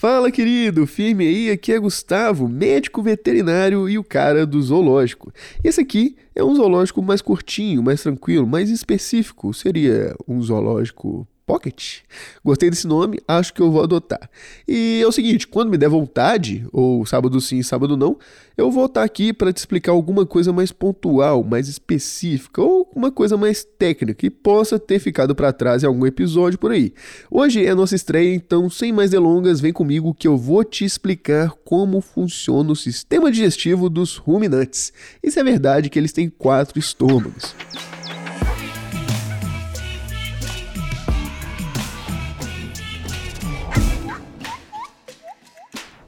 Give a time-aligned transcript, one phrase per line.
[0.00, 5.32] Fala, querido, firme aí, aqui é Gustavo, médico veterinário e o cara do zoológico.
[5.64, 9.52] Esse aqui é um zoológico mais curtinho, mais tranquilo, mais específico.
[9.52, 12.00] Seria um zoológico Pocket.
[12.44, 14.28] Gostei desse nome, acho que eu vou adotar.
[14.68, 18.18] E é o seguinte, quando me der vontade, ou sábado sim, sábado não,
[18.54, 23.10] eu vou estar aqui para te explicar alguma coisa mais pontual, mais específica, ou uma
[23.10, 26.92] coisa mais técnica que possa ter ficado para trás em algum episódio por aí.
[27.30, 30.84] Hoje é a nossa estreia, então sem mais delongas, vem comigo que eu vou te
[30.84, 34.92] explicar como funciona o sistema digestivo dos ruminantes.
[35.22, 37.54] Isso é verdade que eles têm quatro estômagos.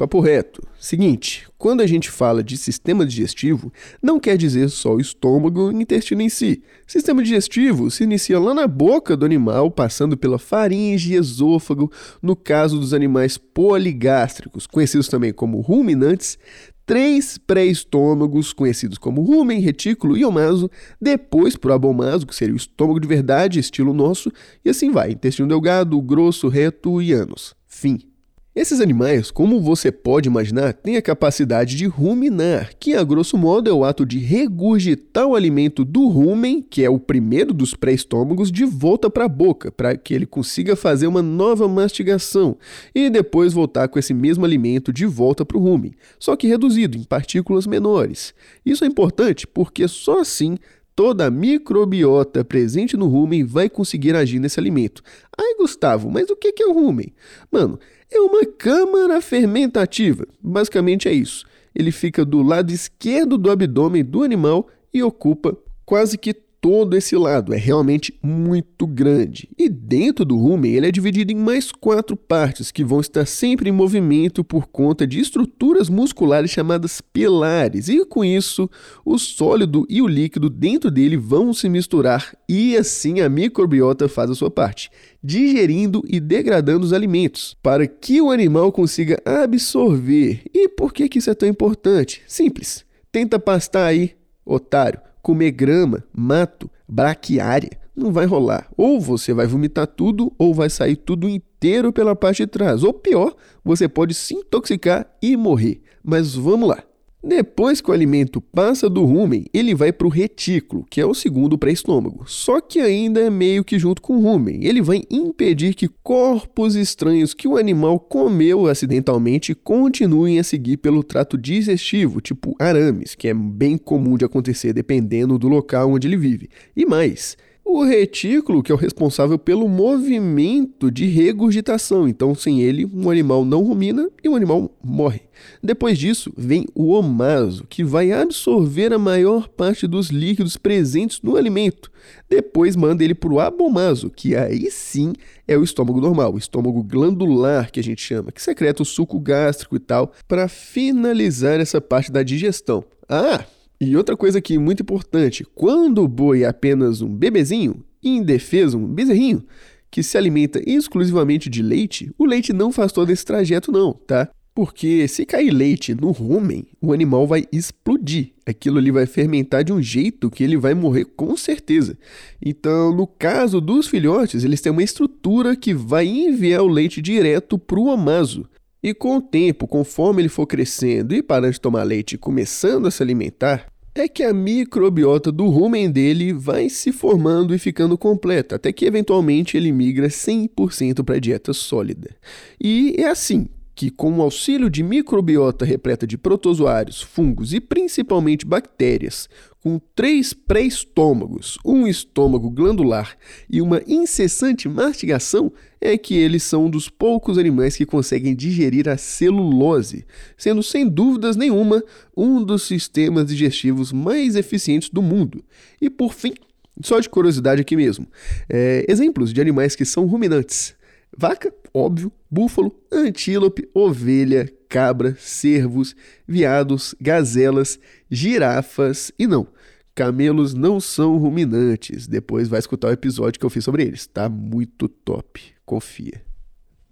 [0.01, 0.63] Papo reto.
[0.79, 3.71] Seguinte, quando a gente fala de sistema digestivo,
[4.03, 6.63] não quer dizer só o estômago e o intestino em si.
[6.87, 12.35] Sistema digestivo se inicia lá na boca do animal, passando pela faringe e esôfago, no
[12.35, 16.39] caso dos animais poligástricos, conhecidos também como ruminantes,
[16.87, 22.57] três pré-estômagos, conhecidos como rumen, retículo e omaso, depois para o abomaso, que seria o
[22.57, 24.33] estômago de verdade, estilo nosso,
[24.65, 27.55] e assim vai, intestino delgado, grosso, reto e ânus.
[27.67, 28.10] Fim.
[28.53, 33.71] Esses animais, como você pode imaginar, têm a capacidade de ruminar, que a grosso modo
[33.71, 38.51] é o ato de regurgitar o alimento do rumen, que é o primeiro dos pré-estômagos,
[38.51, 42.59] de volta para a boca, para que ele consiga fazer uma nova mastigação
[42.93, 46.99] e depois voltar com esse mesmo alimento de volta para o rumen, só que reduzido
[46.99, 48.35] em partículas menores.
[48.67, 50.59] Isso é importante porque só assim
[50.95, 55.03] toda a microbiota presente no rumen vai conseguir agir nesse alimento.
[55.37, 57.13] Ai, Gustavo, mas o que é o rumen?
[57.51, 57.79] Mano,
[58.11, 60.27] é uma câmara fermentativa.
[60.43, 61.47] Basicamente é isso.
[61.75, 67.17] Ele fica do lado esquerdo do abdômen do animal e ocupa quase que todo esse
[67.17, 69.49] lado, é realmente muito grande.
[69.59, 73.71] E dentro do rumen ele é dividido em mais quatro partes que vão estar sempre
[73.71, 77.89] em movimento por conta de estruturas musculares chamadas pilares.
[77.89, 78.69] E com isso,
[79.05, 84.31] o sólido e o líquido dentro dele vão se misturar e assim a microbiota faz
[84.31, 84.91] a sua parte,
[85.23, 90.43] digerindo e degradando os alimentos para que o animal consiga absorver.
[90.53, 92.23] E por que, que isso é tão importante?
[92.27, 92.85] Simples.
[93.11, 98.69] Tenta pastar aí, otário comer grama, mato, braquiária, não vai rolar.
[98.77, 102.83] Ou você vai vomitar tudo, ou vai sair tudo inteiro pela parte de trás.
[102.83, 105.83] Ou pior, você pode se intoxicar e morrer.
[106.03, 106.83] Mas vamos lá.
[107.23, 111.13] Depois que o alimento passa do rumen, ele vai para o retículo, que é o
[111.13, 112.25] segundo pré-estômago.
[112.27, 114.65] Só que ainda é meio que junto com o rumen.
[114.65, 121.05] Ele vai impedir que corpos estranhos que o animal comeu acidentalmente continuem a seguir pelo
[121.05, 126.17] trato digestivo, tipo arames, que é bem comum de acontecer dependendo do local onde ele
[126.17, 126.49] vive.
[126.75, 127.37] E mais,
[127.79, 132.09] o retículo, que é o responsável pelo movimento de regurgitação.
[132.09, 135.23] Então, sem ele, um animal não rumina e um animal morre.
[135.63, 141.37] Depois disso, vem o omaso, que vai absorver a maior parte dos líquidos presentes no
[141.37, 141.91] alimento.
[142.29, 145.13] Depois manda ele para o abomaso, que aí sim
[145.47, 149.19] é o estômago normal, o estômago glandular que a gente chama, que secreta o suco
[149.19, 152.85] gástrico e tal, para finalizar essa parte da digestão.
[153.09, 153.45] Ah,
[153.81, 158.87] e outra coisa aqui muito importante: quando o boi é apenas um bebezinho, indefeso, um
[158.87, 159.43] bezerrinho,
[159.91, 164.29] que se alimenta exclusivamente de leite, o leite não faz todo esse trajeto, não, tá?
[164.55, 168.33] Porque se cair leite no rumen, o animal vai explodir.
[168.45, 171.97] Aquilo ali vai fermentar de um jeito que ele vai morrer com certeza.
[172.45, 177.59] Então, no caso dos filhotes, eles têm uma estrutura que vai enviar o leite direto
[177.59, 178.45] para o amaso.
[178.83, 182.87] E com o tempo, conforme ele for crescendo e parando de tomar leite e começando
[182.87, 187.99] a se alimentar, é que a microbiota do rumen dele vai se formando e ficando
[187.99, 192.11] completa, até que eventualmente ele migra 100% para a dieta sólida.
[192.59, 193.49] E é assim
[193.81, 199.27] que, com o auxílio de microbiota repleta de protozoários, fungos e principalmente bactérias,
[199.59, 203.17] com três pré-estômagos, um estômago glandular
[203.49, 208.87] e uma incessante mastigação, é que eles são um dos poucos animais que conseguem digerir
[208.87, 210.05] a celulose,
[210.37, 211.83] sendo sem dúvidas nenhuma
[212.15, 215.43] um dos sistemas digestivos mais eficientes do mundo.
[215.81, 216.35] E por fim,
[216.83, 218.07] só de curiosidade aqui mesmo,
[218.47, 220.79] é, exemplos de animais que são ruminantes.
[221.21, 225.95] Vaca, óbvio, búfalo, antílope, ovelha, cabra, cervos,
[226.27, 227.79] viados, gazelas,
[228.11, 229.47] girafas e não.
[229.95, 232.07] Camelos não são ruminantes.
[232.07, 234.07] Depois vai escutar o episódio que eu fiz sobre eles.
[234.07, 235.43] Tá muito top.
[235.67, 236.30] Confia.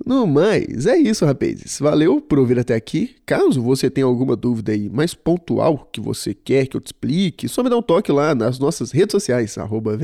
[0.06, 1.79] No mais, é isso, rapazes.
[1.81, 3.17] Valeu por ouvir até aqui.
[3.27, 7.49] Caso você tenha alguma dúvida aí mais pontual que você quer que eu te explique,
[7.49, 9.99] só me dá um toque lá nas nossas redes sociais, arroba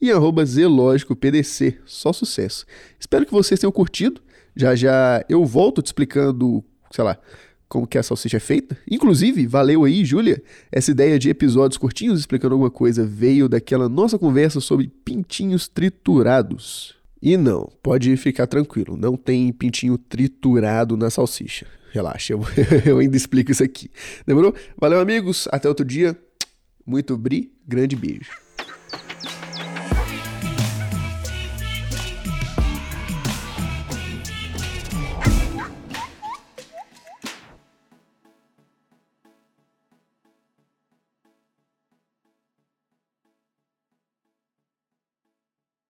[0.00, 1.78] e arroba Zelógico PDC.
[1.84, 2.64] Só sucesso.
[2.98, 4.20] Espero que vocês tenham curtido.
[4.56, 7.18] Já já eu volto te explicando, sei lá,
[7.68, 8.76] como que a salsicha é feita.
[8.90, 10.42] Inclusive, valeu aí, Júlia.
[10.72, 16.99] Essa ideia de episódios curtinhos explicando alguma coisa veio daquela nossa conversa sobre pintinhos triturados.
[17.22, 21.66] E não, pode ficar tranquilo, não tem pintinho triturado na salsicha.
[21.92, 22.40] Relaxa, eu,
[22.86, 23.90] eu ainda explico isso aqui.
[24.26, 24.54] Demorou?
[24.78, 25.48] Valeu, amigos.
[25.50, 26.16] Até outro dia.
[26.86, 28.30] Muito bri, grande beijo.